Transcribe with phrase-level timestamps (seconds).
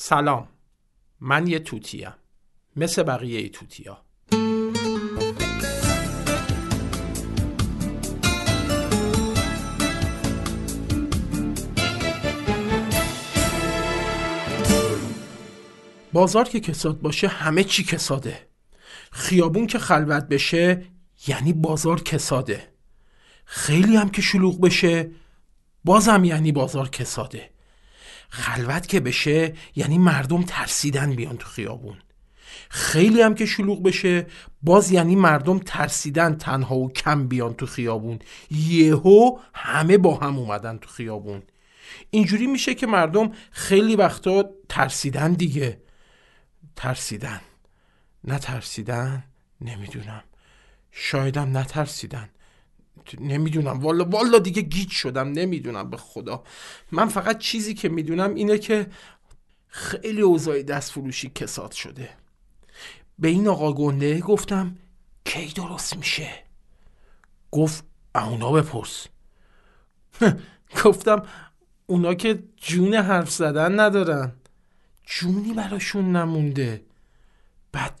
[0.00, 0.48] سلام.
[1.20, 2.12] من یه توتیم
[2.76, 4.04] مثل بقیه توتیا
[16.12, 18.48] بازار که کساد باشه همه چی کساده.
[19.10, 20.84] خیابون که خلوت بشه
[21.26, 22.72] یعنی بازار کساده.
[23.44, 25.10] خیلی هم که شلوغ بشه
[25.84, 27.57] بازم یعنی بازار کساده.
[28.28, 31.96] خلوت که بشه یعنی مردم ترسیدن بیان تو خیابون.
[32.68, 34.26] خیلی هم که شلوغ بشه
[34.62, 38.18] باز یعنی مردم ترسیدن تنها و کم بیان تو خیابون.
[38.50, 41.42] یهو همه با هم اومدن تو خیابون.
[42.10, 45.82] اینجوری میشه که مردم خیلی وقتا ترسیدن دیگه.
[46.76, 47.40] ترسیدن.
[48.24, 49.24] نترسیدن؟
[49.60, 50.22] نمی‌دونم.
[50.90, 52.28] شایدم نترسیدن.
[53.20, 53.80] نمی‌دونم.
[53.80, 55.28] والا والا دیگه گیج شدم.
[55.28, 56.44] نمی‌دونم به خدا.
[56.92, 58.86] من فقط چیزی که می‌دونم اینه که
[59.68, 62.10] خیلی اوضاع دست فروشی کساد شده.
[63.18, 64.76] به این آقا گنده گفتم
[65.24, 66.30] کی درست میشه؟
[67.50, 69.06] گفت اونا بپرس.
[70.84, 71.22] گفتم
[71.86, 74.32] اونا که جون حرف زدن ندارن.
[75.04, 76.84] جونی براشون نمونده.
[77.72, 78.00] بعد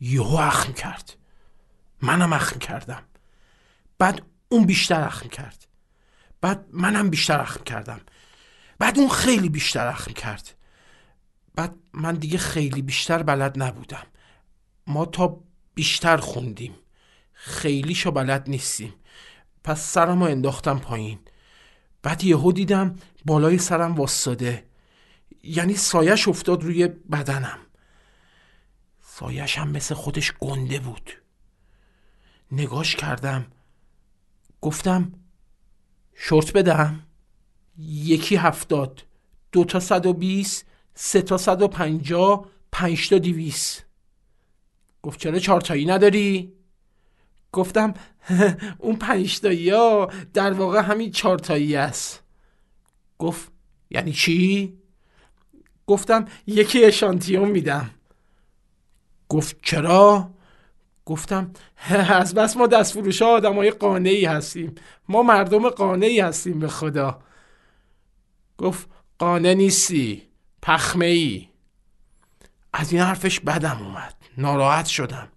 [0.00, 1.16] یهو اخم کرد.
[2.02, 3.02] منم اخم کردم.
[3.98, 5.66] بعد اون بیشتر اخم کرد.
[6.40, 8.00] بعد منم بیشتر اخم کردم.
[8.78, 10.54] بعد اون خیلی بیشتر اخم کرد.
[11.54, 14.06] بعد من دیگه خیلی بیشتر بلد نبودم.
[14.86, 15.40] ما تا
[15.74, 16.74] بیشتر خوندیم.
[17.32, 18.94] خیلیشو بلد نیستیم.
[19.64, 21.18] پس سرم رو انداختم پایین.
[22.02, 24.66] بعد یهو دیدم بالای سرم واستاده
[25.42, 27.58] یعنی سایش افتاد روی بدنم.
[29.02, 31.12] سایش هم مثل خودش گنده بود.
[32.52, 33.46] نگاش کردم.
[34.60, 35.12] گفتم
[36.14, 37.00] شورت بدم
[37.78, 39.02] یکی هفتاد
[39.52, 43.80] دو تا صد و بیست سه تا صد و پنجا پنج تا دیویس
[45.02, 46.52] گفت چرا چارتایی نداری؟
[47.52, 47.94] گفتم
[48.78, 52.22] اون پنجتایی ها در واقع همین چارتایی است
[53.18, 53.52] گفت
[53.90, 54.78] یعنی چی؟
[55.86, 57.90] گفتم یکی اشانتیون میدم
[59.28, 60.30] گفت چرا؟
[61.06, 61.50] گفتم
[62.08, 64.74] از بس ما دست فروش ها آدم های قانعی هستیم.
[65.08, 67.18] ما مردم قانعی هستیم به خدا.
[68.58, 70.22] گفت قانع نیستی
[70.62, 71.48] پخمه ای
[72.72, 74.14] از این حرفش بدم اومد.
[74.38, 75.28] ناراحت شدم.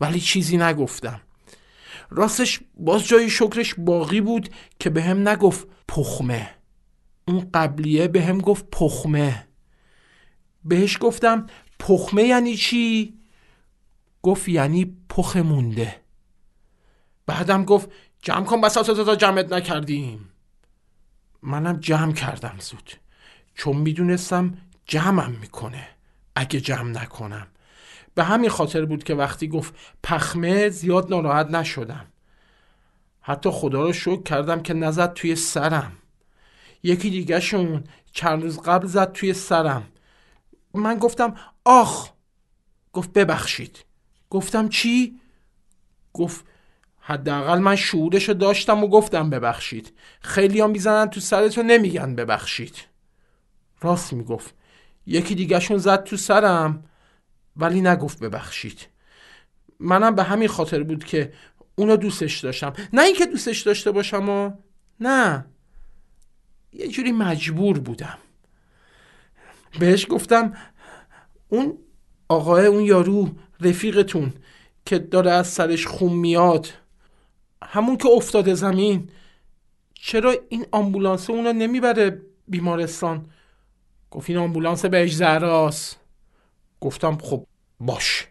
[0.00, 1.20] ولی چیزی نگفتم.
[2.10, 4.48] راستش باز جای شکرش باقی بود
[4.78, 6.50] که به هم نگفت پخمه.
[7.28, 9.48] اون قبلیه به هم گفت پخمه.
[10.64, 11.46] بهش گفتم
[11.78, 13.21] پخمه یعنی چی؟
[14.22, 16.00] گفت یعنی پخ مونده.
[17.26, 17.90] بعدم گفت
[18.22, 20.28] جمع کن بساط تا جمعت نکردیم.
[21.42, 22.92] منم جمع کردم زود.
[23.54, 25.88] چون می‌دونستم جمعم می‌کنه.
[26.36, 27.46] اگه جمع نکنم.
[28.14, 32.06] به همین خاطر بود که وقتی گفت پخمه زیاد ناراحت نشدم.
[33.20, 35.92] حتی خدا رو شکر کردم که نزد توی سرم.
[36.82, 39.88] یکی دیگه شون چند روز قبل زد توی سرم.
[40.74, 42.10] من گفتم آخ.
[42.92, 43.84] گفت ببخشید.
[44.32, 45.20] گفتم چی؟
[46.12, 46.44] گفت
[47.00, 49.92] حداقل من شعورشو داشتم و گفتم ببخشید.
[50.20, 52.74] خیلی هم می‌زنن تو سرتو نمیگن ببخشید.
[53.80, 54.54] راست می‌گفت.
[55.06, 56.84] یکی دیگهشون زد تو سرم
[57.56, 58.86] ولی نگفت ببخشید.
[59.80, 61.32] منم به همین خاطر بود که
[61.76, 62.72] اونو دوستش داشتم.
[62.92, 64.50] نه اینکه دوستش داشته باشم و
[65.00, 65.44] نه.
[66.72, 68.18] یه جوری مجبور بودم.
[69.78, 70.56] بهش گفتم
[71.48, 71.78] اون
[72.28, 73.30] آقای اون یارو
[73.64, 74.32] رفیقتون
[74.86, 76.68] که داره از سرش خون میاد.
[77.62, 79.08] همون که افتاده زمین.
[79.94, 83.26] چرا این آمبولانس اونو نمی‌بره بیمارستان؟
[84.10, 86.00] گفت این آمبولانس بهش زهراست.
[86.80, 87.46] گفتم خب
[87.80, 88.26] باش.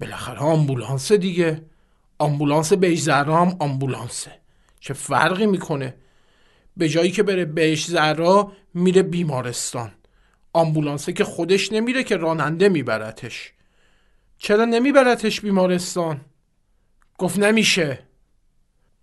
[0.00, 1.62] بالاخره آمبولانس دیگه.
[2.18, 4.32] آمبولانس بهش زهرا هم آمبولانسه.
[4.80, 5.94] چه فرقی می‌کنه؟
[6.76, 9.92] به جایی که بره بهش زهرا میره بیمارستان.
[10.52, 13.52] آمبولانسه که خودش نمیره که راننده میبرتش.
[14.44, 16.20] چرا نمیبرتش بیمارستان؟
[17.18, 17.98] گفت نمیشه.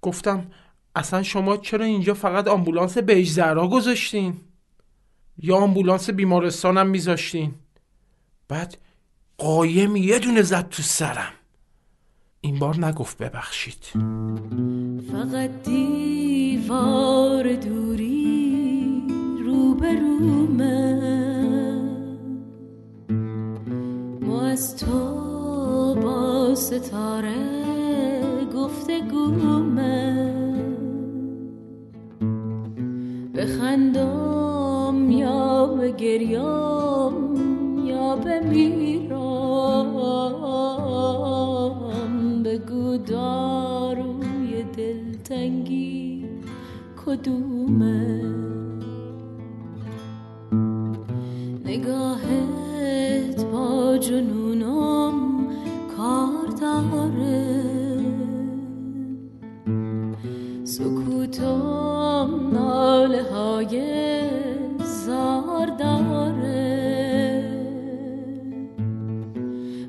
[0.01, 0.51] گفتم
[0.95, 4.37] اصلا شما چرا اینجا فقط آمبولانس بیج زهرا گذاشتین؟
[5.37, 7.53] یا آمبولانس بیمارستانم میذاشتین؟
[8.47, 8.77] بعد
[9.37, 11.33] قایم یه دونه زد تو سرم.
[12.41, 13.83] این بار نگفت ببخشید.
[15.11, 19.03] فقط دیوار دوری
[19.45, 20.99] روبرومه.
[24.21, 25.28] ما از تو
[25.95, 27.35] با ستاره
[28.55, 30.33] گفتگومه
[33.35, 37.13] بخندم یا به گریان
[37.85, 39.19] یا بمیرم
[42.43, 46.25] بگو داروی دلتنگی
[47.05, 48.23] کدومه؟
[51.65, 54.48] نگاهت با جنونم
[60.69, 63.81] سکوتم ناله های
[64.83, 67.43] زار داره.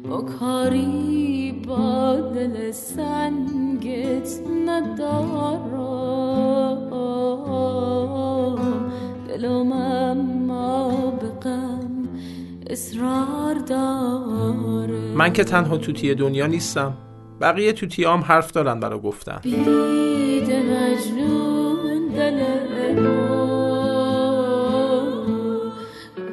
[0.09, 5.71] با کاری با دل سنگت ندارم.
[9.29, 12.09] دلم اما به غم
[12.71, 15.15] اصرار داره.
[15.15, 16.93] من که تنها توتی دنیا نیستم
[17.41, 19.41] بقیه توتی هم حرف دارن برا گفتن.
[20.91, 22.41] مجنون دل
[23.01, 23.21] ما.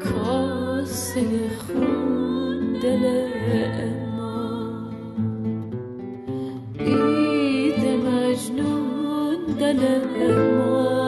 [0.04, 1.26] کاسه
[1.60, 3.04] خون دل
[4.18, 4.90] ما.
[6.78, 9.82] بید مجنون دل
[10.58, 11.07] ما.